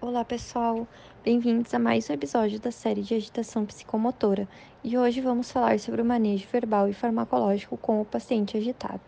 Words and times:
Olá, 0.00 0.24
pessoal! 0.24 0.86
Bem-vindos 1.24 1.74
a 1.74 1.78
mais 1.78 2.08
um 2.08 2.12
episódio 2.12 2.60
da 2.60 2.70
série 2.70 3.02
de 3.02 3.16
agitação 3.16 3.66
psicomotora 3.66 4.46
e 4.84 4.96
hoje 4.96 5.20
vamos 5.20 5.50
falar 5.50 5.80
sobre 5.80 6.00
o 6.00 6.04
manejo 6.04 6.46
verbal 6.52 6.88
e 6.88 6.92
farmacológico 6.92 7.76
com 7.76 8.00
o 8.00 8.04
paciente 8.04 8.56
agitado. 8.56 9.00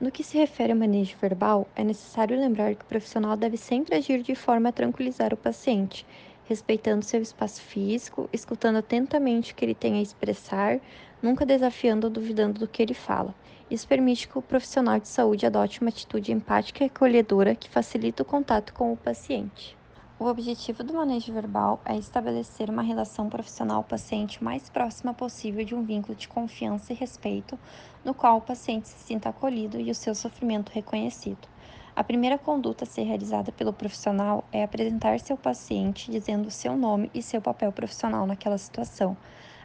No 0.00 0.10
que 0.10 0.24
se 0.24 0.36
refere 0.36 0.72
ao 0.72 0.78
manejo 0.78 1.16
verbal, 1.16 1.68
é 1.76 1.84
necessário 1.84 2.36
lembrar 2.36 2.74
que 2.74 2.82
o 2.82 2.88
profissional 2.88 3.36
deve 3.36 3.56
sempre 3.56 3.94
agir 3.94 4.20
de 4.20 4.34
forma 4.34 4.70
a 4.70 4.72
tranquilizar 4.72 5.32
o 5.32 5.36
paciente, 5.36 6.04
respeitando 6.46 7.04
seu 7.04 7.22
espaço 7.22 7.62
físico, 7.62 8.28
escutando 8.32 8.78
atentamente 8.78 9.52
o 9.52 9.54
que 9.54 9.64
ele 9.64 9.76
tem 9.76 9.94
a 9.94 10.02
expressar, 10.02 10.80
nunca 11.22 11.46
desafiando 11.46 12.08
ou 12.08 12.12
duvidando 12.12 12.58
do 12.58 12.66
que 12.66 12.82
ele 12.82 12.94
fala. 12.94 13.32
Isso 13.70 13.86
permite 13.86 14.26
que 14.26 14.36
o 14.36 14.42
profissional 14.42 14.98
de 14.98 15.06
saúde 15.06 15.46
adote 15.46 15.80
uma 15.80 15.90
atitude 15.90 16.32
empática 16.32 16.82
e 16.82 16.88
acolhedora 16.88 17.54
que 17.54 17.70
facilita 17.70 18.24
o 18.24 18.26
contato 18.26 18.74
com 18.74 18.92
o 18.92 18.96
paciente. 18.96 19.76
O 20.18 20.24
objetivo 20.24 20.82
do 20.82 20.94
manejo 20.94 21.30
verbal 21.30 21.78
é 21.84 21.94
estabelecer 21.94 22.70
uma 22.70 22.80
relação 22.80 23.28
profissional-paciente 23.28 24.42
mais 24.42 24.70
próxima 24.70 25.12
possível 25.12 25.62
de 25.62 25.74
um 25.74 25.82
vínculo 25.82 26.16
de 26.16 26.26
confiança 26.26 26.90
e 26.90 26.96
respeito, 26.96 27.58
no 28.02 28.14
qual 28.14 28.38
o 28.38 28.40
paciente 28.40 28.88
se 28.88 28.98
sinta 28.98 29.28
acolhido 29.28 29.78
e 29.78 29.90
o 29.90 29.94
seu 29.94 30.14
sofrimento 30.14 30.72
reconhecido. 30.72 31.46
A 31.94 32.02
primeira 32.02 32.38
conduta 32.38 32.84
a 32.84 32.86
ser 32.86 33.02
realizada 33.02 33.52
pelo 33.52 33.74
profissional 33.74 34.42
é 34.50 34.64
apresentar-se 34.64 35.32
ao 35.32 35.38
paciente 35.38 36.10
dizendo 36.10 36.50
seu 36.50 36.74
nome 36.74 37.10
e 37.12 37.22
seu 37.22 37.42
papel 37.42 37.70
profissional 37.70 38.26
naquela 38.26 38.56
situação. 38.56 39.14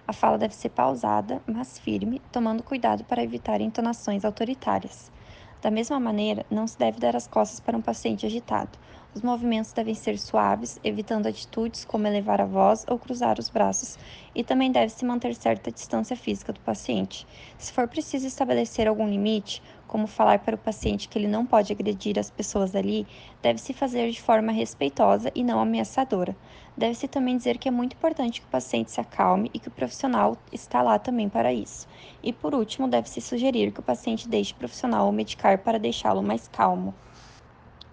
A 0.05 0.11
fala 0.11 0.37
deve 0.37 0.53
ser 0.53 0.69
pausada, 0.69 1.41
mas 1.47 1.79
firme, 1.79 2.21
tomando 2.29 2.61
cuidado 2.61 3.05
para 3.05 3.23
evitar 3.23 3.61
entonações 3.61 4.25
autoritárias. 4.25 5.13
Da 5.61 5.71
mesma 5.71 5.99
maneira, 5.99 6.45
não 6.49 6.67
se 6.67 6.77
deve 6.77 6.99
dar 6.99 7.15
as 7.15 7.27
costas 7.27 7.59
para 7.59 7.77
um 7.77 7.81
paciente 7.81 8.25
agitado. 8.25 8.77
Os 9.13 9.21
movimentos 9.21 9.73
devem 9.73 9.93
ser 9.93 10.17
suaves, 10.17 10.79
evitando 10.81 11.27
atitudes 11.27 11.83
como 11.83 12.07
elevar 12.07 12.39
a 12.39 12.45
voz 12.45 12.85
ou 12.87 12.97
cruzar 12.97 13.37
os 13.39 13.49
braços, 13.49 13.99
e 14.33 14.41
também 14.41 14.71
deve-se 14.71 15.03
manter 15.03 15.35
certa 15.35 15.69
distância 15.69 16.15
física 16.15 16.53
do 16.53 16.61
paciente. 16.61 17.27
Se 17.57 17.73
for 17.73 17.89
preciso 17.89 18.25
estabelecer 18.25 18.87
algum 18.87 19.05
limite, 19.05 19.61
como 19.85 20.07
falar 20.07 20.39
para 20.39 20.55
o 20.55 20.57
paciente 20.57 21.09
que 21.09 21.19
ele 21.19 21.27
não 21.27 21.45
pode 21.45 21.73
agredir 21.73 22.17
as 22.17 22.31
pessoas 22.31 22.73
ali, 22.73 23.05
deve-se 23.41 23.73
fazer 23.73 24.09
de 24.09 24.21
forma 24.21 24.53
respeitosa 24.53 25.29
e 25.35 25.43
não 25.43 25.59
ameaçadora. 25.59 26.33
Deve-se 26.77 27.09
também 27.09 27.35
dizer 27.35 27.57
que 27.57 27.67
é 27.67 27.71
muito 27.71 27.97
importante 27.97 28.39
que 28.39 28.47
o 28.47 28.49
paciente 28.49 28.91
se 28.91 29.01
acalme 29.01 29.51
e 29.53 29.59
que 29.59 29.67
o 29.67 29.71
profissional 29.71 30.37
está 30.53 30.81
lá 30.81 30.97
também 30.97 31.27
para 31.27 31.51
isso. 31.51 31.85
E 32.23 32.31
por 32.31 32.55
último, 32.55 32.87
deve-se 32.87 33.19
sugerir 33.19 33.73
que 33.73 33.81
o 33.81 33.83
paciente 33.83 34.29
deixe 34.29 34.53
o 34.53 34.55
profissional 34.55 35.09
o 35.09 35.11
medicar 35.11 35.57
para 35.57 35.77
deixá-lo 35.77 36.23
mais 36.23 36.47
calmo. 36.47 36.95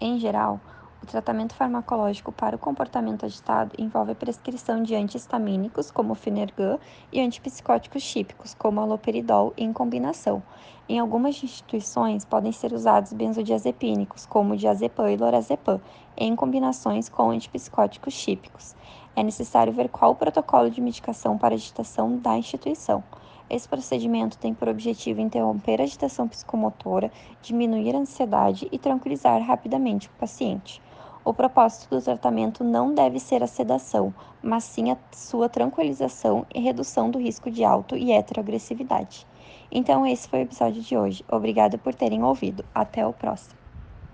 Em 0.00 0.20
geral, 0.20 0.60
o 1.00 1.06
tratamento 1.06 1.54
farmacológico 1.54 2.32
para 2.32 2.56
o 2.56 2.58
comportamento 2.58 3.24
agitado 3.24 3.72
envolve 3.78 4.12
a 4.12 4.16
prescrição 4.16 4.82
de 4.82 4.96
antihistamínicos, 4.96 5.90
como 5.90 6.12
o 6.12 6.14
Finergan, 6.16 6.78
e 7.12 7.20
antipsicóticos 7.20 8.02
típicos, 8.02 8.52
como 8.52 8.80
aloperidol, 8.80 9.54
em 9.56 9.72
combinação. 9.72 10.42
Em 10.88 10.98
algumas 10.98 11.42
instituições, 11.42 12.24
podem 12.24 12.50
ser 12.50 12.72
usados 12.72 13.12
benzodiazepínicos, 13.12 14.26
como 14.26 14.56
diazepam 14.56 15.08
e 15.08 15.16
lorazepam, 15.16 15.80
em 16.16 16.34
combinações 16.34 17.08
com 17.08 17.30
antipsicóticos 17.30 18.20
típicos. 18.20 18.74
É 19.14 19.22
necessário 19.22 19.72
ver 19.72 19.88
qual 19.88 20.10
o 20.10 20.16
protocolo 20.16 20.68
de 20.68 20.80
medicação 20.80 21.38
para 21.38 21.54
agitação 21.54 22.18
da 22.18 22.36
instituição. 22.36 23.04
Esse 23.48 23.68
procedimento 23.68 24.36
tem 24.36 24.52
por 24.52 24.68
objetivo 24.68 25.20
interromper 25.20 25.80
a 25.80 25.84
agitação 25.84 26.28
psicomotora, 26.28 27.10
diminuir 27.40 27.94
a 27.94 27.98
ansiedade 27.98 28.68
e 28.70 28.78
tranquilizar 28.78 29.40
rapidamente 29.40 30.08
o 30.08 30.18
paciente. 30.18 30.82
O 31.28 31.34
propósito 31.34 31.94
do 31.94 32.00
tratamento 32.00 32.64
não 32.64 32.94
deve 32.94 33.20
ser 33.20 33.42
a 33.42 33.46
sedação, 33.46 34.14
mas 34.42 34.64
sim 34.64 34.90
a 34.90 34.96
sua 35.12 35.46
tranquilização 35.46 36.46
e 36.54 36.58
redução 36.58 37.10
do 37.10 37.18
risco 37.18 37.50
de 37.50 37.62
auto 37.62 37.98
e 37.98 38.12
heteroagressividade. 38.12 39.26
Então, 39.70 40.06
esse 40.06 40.26
foi 40.26 40.38
o 40.38 40.42
episódio 40.44 40.80
de 40.80 40.96
hoje. 40.96 41.22
Obrigada 41.30 41.76
por 41.76 41.94
terem 41.94 42.24
ouvido. 42.24 42.64
Até 42.74 43.06
o 43.06 43.12
próximo. 43.12 43.57